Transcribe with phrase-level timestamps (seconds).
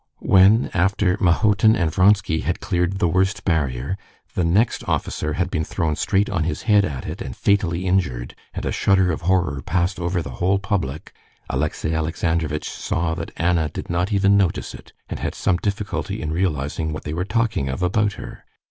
[0.17, 3.99] When, after Mahotin and Vronsky had cleared the worst barrier,
[4.33, 8.33] the next officer had been thrown straight on his head at it and fatally injured,
[8.55, 11.13] and a shudder of horror passed over the whole public,
[11.51, 16.33] Alexey Alexandrovitch saw that Anna did not even notice it, and had some difficulty in
[16.33, 18.43] realizing what they were talking of about her.